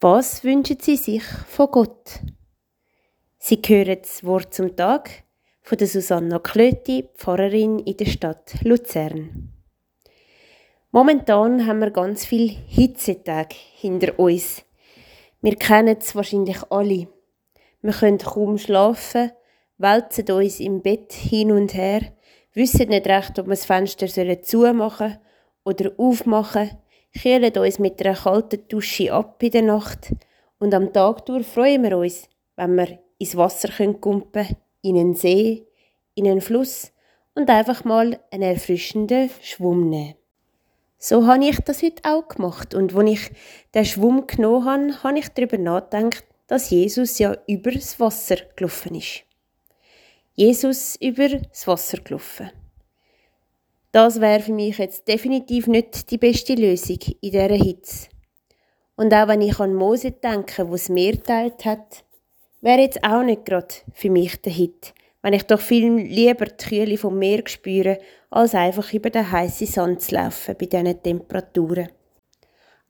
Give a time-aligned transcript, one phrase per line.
[0.00, 2.20] Was wünschen Sie sich von Gott?
[3.38, 5.08] Sie hören das Wort zum Tag
[5.62, 9.54] von der Susanna Klöti, Pfarrerin in der Stadt Luzern.
[10.90, 14.66] Momentan haben wir ganz viel Hitzetage hinter uns.
[15.40, 17.08] Wir kennen es wahrscheinlich alle.
[17.80, 19.32] Wir können kaum schlafen,
[19.78, 22.02] wälzen uns im Bett hin und her,
[22.52, 24.08] wissen nicht recht, ob wir das Fenster
[24.42, 25.16] zumachen
[25.64, 26.85] oder aufmachen sollen
[27.16, 30.12] kühlen uns mit einer kalten Dusche ab in der Nacht
[30.58, 34.26] und am Tag durch freuen wir uns, wenn wir ins Wasser können,
[34.82, 35.66] in einen See,
[36.14, 36.92] in einen Fluss
[37.34, 40.14] und einfach mal einen erfrischenden Schwumm nehmen.
[40.98, 43.30] So habe ich das heute auch gemacht und als ich
[43.74, 48.94] den Schwumm genommen habe, habe ich darüber nachgedacht, dass Jesus ja über das Wasser gelaufen
[48.94, 49.24] ist.
[50.34, 52.50] Jesus über das Wasser gelaufen.
[53.96, 58.08] Das wäre für mich jetzt definitiv nicht die beste Lösung in dieser Hitze.
[58.94, 62.04] Und auch wenn ich an Mose denke, wo es Meer teilt hat,
[62.60, 66.62] wäre jetzt auch nicht gerade für mich der Hit, wenn ich doch viel lieber die
[66.62, 67.98] Kühle vom Meer spüre,
[68.28, 71.88] als einfach über den heißen Sand zu laufen bei diesen Temperaturen.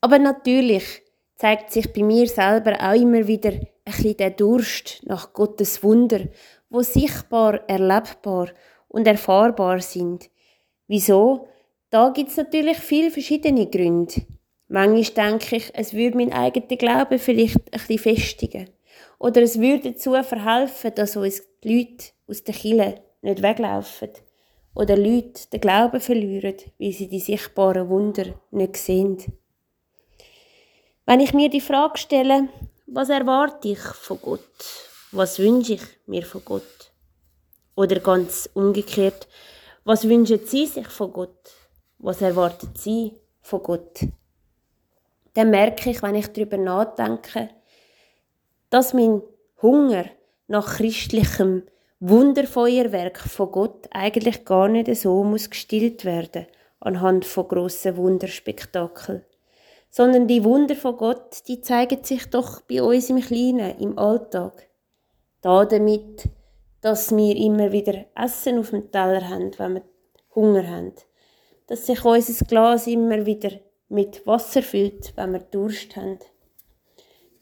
[0.00, 1.02] Aber natürlich
[1.34, 6.20] zeigt sich bei mir selber auch immer wieder ein bisschen der Durst nach Gottes Wunder,
[6.70, 8.50] wo sichtbar, erlebbar
[8.86, 10.30] und erfahrbar sind,
[10.92, 11.48] Wieso?
[11.88, 14.26] Da gibt es natürlich viele verschiedene Gründe.
[14.68, 18.68] Manchmal denke ich, es würde mein eigener Glaube vielleicht ein bisschen festigen.
[19.18, 24.10] Oder es würde dazu verhelfen, dass uns die Leute aus der Kille nicht weglaufen.
[24.74, 29.16] Oder Leute den Glauben verlieren, weil sie die sichtbaren Wunder nicht sehen.
[31.06, 32.48] Wenn ich mir die Frage stelle,
[32.86, 34.44] was erwarte ich von Gott?
[35.10, 36.92] Was wünsche ich mir von Gott?
[37.76, 39.26] Oder ganz umgekehrt,
[39.84, 41.52] was wünschen Sie sich von Gott?
[41.98, 44.00] Was erwarten Sie von Gott?
[45.34, 47.48] Dann merke ich, wenn ich darüber nachdenke,
[48.70, 49.22] dass mein
[49.60, 50.04] Hunger
[50.46, 51.64] nach christlichem
[52.00, 56.46] Wunderfeuerwerk von Gott eigentlich gar nicht so muss gestillt werden
[56.80, 59.24] anhand von grossen Wunderspektakeln.
[59.88, 64.68] Sondern die Wunder von Gott, die zeigen sich doch bei uns im Kleinen, im Alltag.
[65.42, 66.28] Da damit,
[66.82, 69.82] dass wir immer wieder Essen auf dem Teller haben, wenn wir
[70.34, 70.92] Hunger haben.
[71.68, 73.52] Dass sich unser Glas immer wieder
[73.88, 76.18] mit Wasser füllt, wenn wir Durst haben.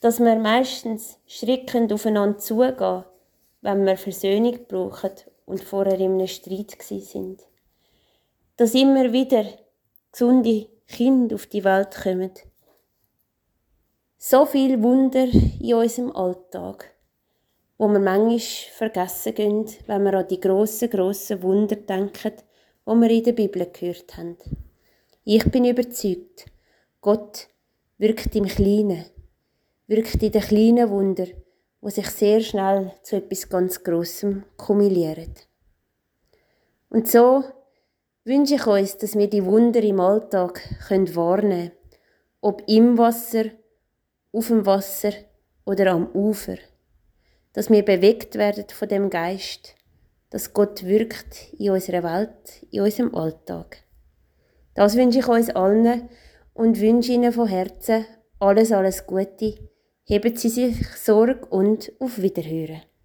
[0.00, 3.04] Dass wir meistens schreckend aufeinander zugehen,
[3.62, 5.12] wenn wir Versöhnung brauchen
[5.46, 7.40] und vorher in einem Streit sind.
[8.56, 9.44] Dass immer wieder
[10.12, 12.32] gesunde Kinder auf die Welt kommen.
[14.18, 15.28] So viel Wunder
[15.60, 16.94] in unserem Alltag
[17.80, 22.34] wo wir manchmal vergessen gehen, wenn wir an die grossen, grossen Wunder denken,
[22.86, 24.36] die wir in der Bibel gehört haben.
[25.24, 26.44] Ich bin überzeugt,
[27.00, 27.48] Gott
[27.96, 29.06] wirkt im Kleinen,
[29.86, 31.24] wirkt in den kleinen Wunder,
[31.80, 35.32] wo sich sehr schnell zu etwas ganz Grossem kumulieren.
[36.90, 37.44] Und so
[38.24, 41.72] wünsche ich uns, dass wir die Wunder im Alltag wahrnehmen können,
[42.42, 43.44] ob im Wasser,
[44.32, 45.12] auf dem Wasser
[45.64, 46.58] oder am Ufer
[47.52, 49.74] dass wir bewegt werden von dem Geist,
[50.30, 53.84] dass Gott wirkt in unserer Welt, in unserem Alltag.
[54.74, 56.08] Das wünsche ich uns allen
[56.54, 58.06] und wünsche Ihnen von Herzen
[58.38, 59.58] alles, alles Gute.
[60.04, 62.82] Heben Sie sich Sorge und auf Wiederhören.